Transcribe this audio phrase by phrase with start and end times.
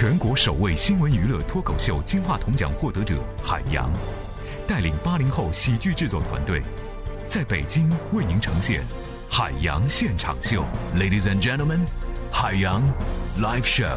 [0.00, 3.90] 全国首位新闻娱乐脱口秀金话筒奖获得者海洋，
[4.64, 6.62] 带领八零后喜剧制作团队，
[7.26, 8.80] 在北京为您呈现
[9.28, 10.64] 《海洋现场秀》。
[10.96, 11.80] Ladies and gentlemen，
[12.30, 12.80] 海洋
[13.40, 13.96] Live Show。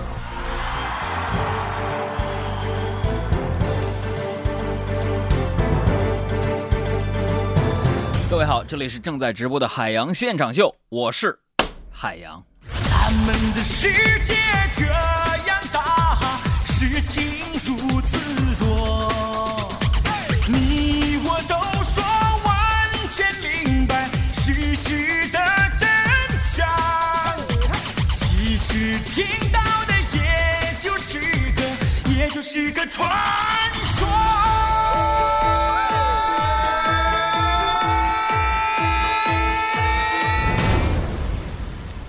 [8.28, 11.38] 各位好，这里是正在直播的海洋现场秀，我是
[11.92, 12.44] 海洋。
[12.90, 13.92] 他们的世
[14.26, 14.34] 界
[14.76, 14.86] 这
[16.84, 17.24] 事情
[17.64, 18.18] 如此
[18.58, 19.08] 多，
[20.48, 22.04] 你我都说
[22.44, 25.40] 完全明白事实的
[25.78, 25.88] 真
[26.40, 26.68] 相，
[28.16, 31.20] 其实听到的也就是
[31.52, 31.62] 个，
[32.16, 33.08] 也就是个传
[33.86, 34.08] 说。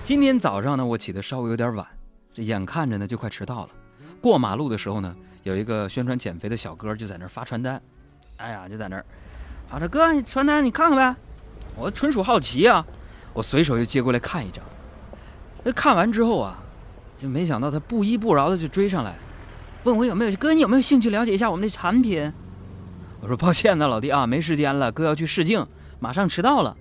[0.03, 1.87] 今天早上呢，我起得稍微有点晚，
[2.33, 3.69] 这眼看着呢就快迟到了。
[4.23, 7.83] 过马路的时候呢，有一个宣传减肥的小哥就在那儿发传单，
[8.37, 9.05] 哎呀，就在那儿
[9.69, 11.15] 啊，这哥，传单你看看呗。
[11.75, 12.87] 我纯属好奇啊，
[13.33, 14.65] 我随手就接过来看一张。
[15.65, 16.57] 那看完之后啊，
[17.17, 19.17] 就没想到他不依不饶的就追上来，
[19.83, 22.33] 问我有没有哥，你有没有兴趣了解一下我们的产品？
[23.21, 25.67] 我说抱歉呐，老弟啊，没时间了，哥要去试镜，
[25.99, 26.77] 马上迟到了。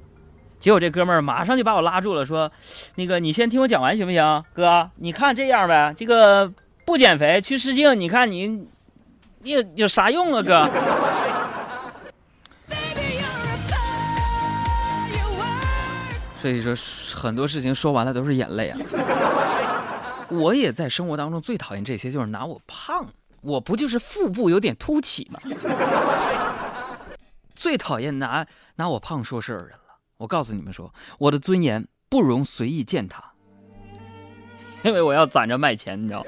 [0.59, 2.51] 结果这哥们儿马上就把我拉住了，说
[2.95, 4.91] ：“那个你先听我讲完行不行，哥？
[4.97, 6.51] 你看这样呗，这个
[6.91, 8.49] 不减肥去试镜，你看你，
[9.39, 10.67] 你有有啥用啊，哥？”
[16.37, 16.75] 所以说
[17.15, 18.77] 很多事情说完了都是眼泪啊。
[20.27, 23.07] 我也在生活当中最讨厌这些，就是拿我胖，
[23.39, 25.39] 我不就是腹部有点凸起吗？
[27.55, 28.45] 最讨厌拿
[28.75, 29.77] 拿我胖说事儿的了。
[30.17, 33.31] 我告诉你们说，我的尊严不容随意践踏，
[34.83, 36.25] 因为我要攒着卖钱，你知道。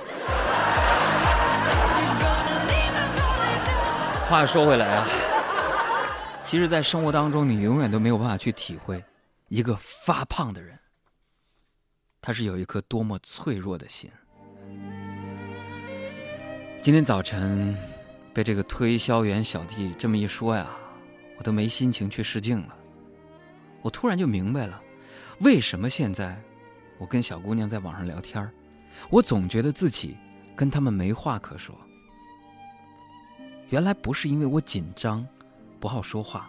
[4.33, 5.07] 话说回来啊，
[6.43, 8.99] 其实，在生活当中，你永远都没有办法去体会，
[9.47, 10.75] 一个发胖的人，
[12.19, 14.09] 他是有一颗多么脆弱的心。
[16.81, 17.77] 今天早晨，
[18.33, 20.67] 被这个推销员小弟这么一说呀，
[21.37, 22.75] 我都没心情去试镜了。
[23.83, 24.81] 我突然就明白了，
[25.41, 26.35] 为什么现在
[26.97, 28.51] 我跟小姑娘在网上聊天
[29.11, 30.17] 我总觉得自己
[30.55, 31.79] 跟他们没话可说。
[33.73, 35.27] 原来不是因为我紧张，
[35.79, 36.47] 不好说话，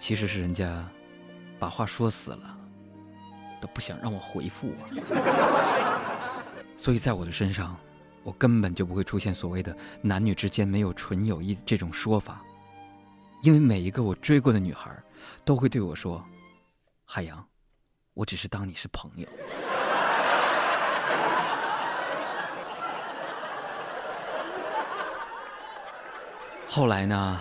[0.00, 0.84] 其实是人家
[1.60, 2.58] 把话说死了，
[3.60, 4.74] 都不想让我回复我。
[6.76, 7.76] 所以在我的身上，
[8.24, 12.42] 我根本就不会出现所谓的男女之间没有纯友谊这种说法，
[13.44, 14.90] 因为每一个我追过的女孩。
[15.44, 16.24] 都会对我说
[17.06, 17.46] ：“海洋，
[18.14, 19.28] 我只是当你是朋友。”
[26.70, 27.40] 后来呢，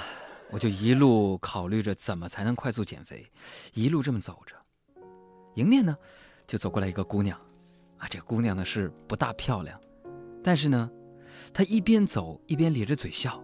[0.49, 3.29] 我就一路考虑着怎么才能快速减肥，
[3.73, 4.55] 一路这么走着。
[5.55, 5.95] 迎面呢，
[6.47, 7.37] 就走过来一个姑娘，
[7.97, 9.79] 啊，这姑娘呢是不大漂亮，
[10.41, 10.89] 但是呢，
[11.53, 13.43] 她一边走一边咧着嘴笑。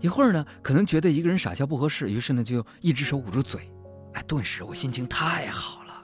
[0.00, 3.68] 一会儿呢，可能觉得一个人傻笑不合适，于是呢就一只手捂住嘴，
[4.12, 6.02] 哎，顿时我心情太好了。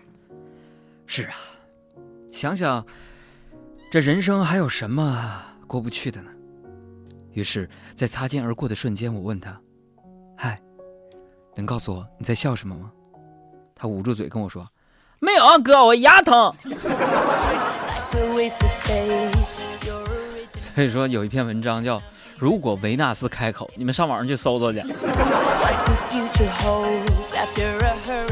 [1.06, 1.36] 是啊，
[2.32, 2.84] 想想
[3.92, 6.30] 这人生还有什么过不去的呢？
[7.32, 9.58] 于是，在擦肩而过的瞬间，我问他
[10.36, 10.60] ：“嗨，
[11.54, 12.90] 能告诉我你在笑什么吗？”
[13.74, 14.66] 他捂住嘴跟我说
[15.20, 16.52] ：“没有啊，哥，我牙疼。
[20.74, 22.00] ”所以说，有一篇文章叫。
[22.38, 24.80] 如果维纳斯开口，你们上网上去搜搜去。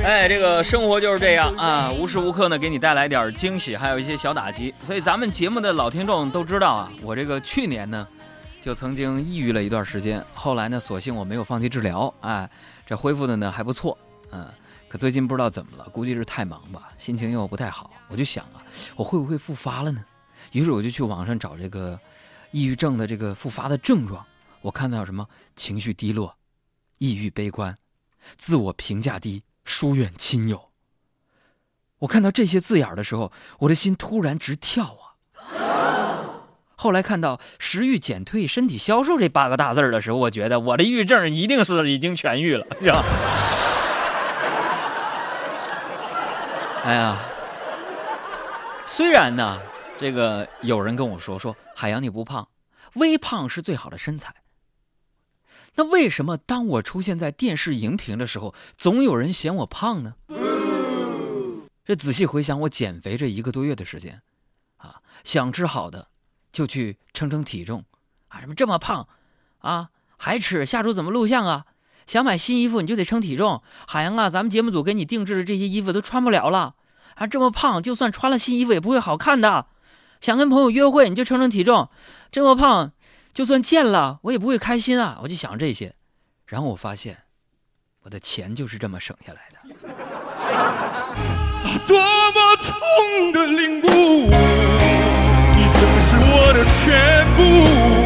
[0.02, 4.74] 哎，这个生活就是这样啊，无时无刻呢给你带来点惊喜，还有一些小打击。
[4.84, 8.04] 所以咱们节目的老听众都知道啊，我这个去年呢
[8.60, 12.50] 就曾经抑郁了一段时间，后来呢，索性我没有放弃治疗，哎，
[12.84, 13.96] 这恢复的呢还不错，
[14.30, 14.48] 嗯。
[14.88, 18.62] 可最近不知道怎么了，估计是太忙吧，心情又不太好，我就想啊，
[18.96, 20.04] 我会不会复发了呢？
[20.52, 21.98] 于是我就去网上找这个。
[22.52, 24.26] 抑郁症的这个复发的症状，
[24.60, 25.24] 我看到什么
[25.54, 26.36] 情绪低落、
[26.98, 27.78] 抑郁悲观、
[28.36, 30.60] 自我评价低、疏远亲友。
[31.98, 33.30] 我看到这些字眼的时候，
[33.60, 34.98] 我的心突然直跳！
[36.80, 43.04] 后来看到“食欲减退，身体消瘦”这八个大字的时候，我觉得我的抑郁症一定是已经痊愈了， 是吧？
[46.84, 47.18] 哎呀，
[48.86, 49.60] 虽然呢。
[49.98, 52.48] 这个有人跟我说说海洋你不胖，
[52.94, 54.34] 微胖是最好的身材。
[55.74, 60.14] 那为什么当我出现在电视荧屏的时候，总有人嫌我胖呢？
[61.84, 64.22] 这仔细回想我减肥这一个多月的时间，
[64.78, 66.08] 啊，想吃好的
[66.52, 67.84] 就去称称体重，
[68.28, 69.08] 啊，什么这么胖，
[69.58, 70.66] 啊，还吃？
[70.66, 71.66] 下周怎么录像啊？
[72.06, 73.62] 想买新衣服你就得称体重。
[73.86, 76.74] 海洋啊，咱们节目组给你定制的这些衣服都穿不了了，
[77.14, 79.66] 啊，这么胖，就算穿了新衣服也不会好看的。
[80.20, 81.88] 想跟朋友约会你就称称体重，
[82.32, 82.92] 这么胖，
[83.32, 85.20] 就算见了我也不会开心啊。
[85.22, 85.94] 我就想这些，
[86.46, 87.22] 然后我发现，
[88.02, 89.58] 我的钱就是这么省下来的。
[91.86, 94.30] 多么痛的领悟，
[96.52, 97.99] 曾是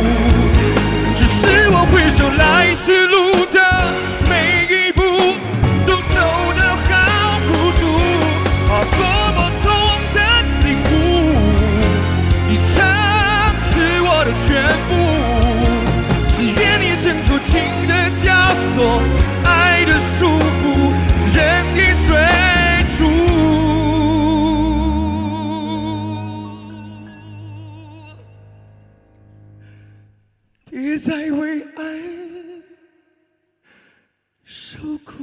[34.44, 35.14] 受苦。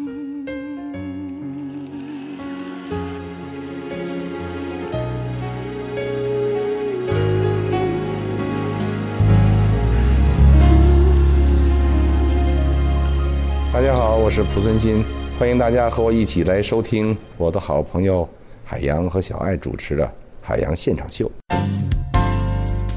[13.74, 15.04] 大家好，我是蒲存昕，
[15.40, 18.28] 欢迎大家和我一起来收听我的好朋友
[18.64, 20.06] 海洋和小爱主持的
[20.42, 21.32] 《海洋现场秀》。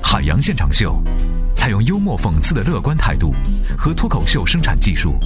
[0.02, 0.96] 海洋现场秀
[1.64, 3.34] 采用幽默讽刺的乐观态度
[3.74, 5.18] 和脱口秀生产技术。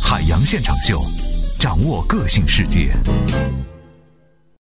[0.00, 1.02] 海洋现场秀，
[1.58, 2.92] 掌握个性世界。